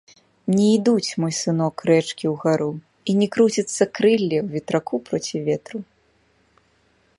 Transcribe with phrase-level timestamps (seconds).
[0.53, 2.71] Не ідуць, мой сынок, рэчкі ўгару
[3.13, 5.79] і не круціцца крылле ў ветраку проці ветру.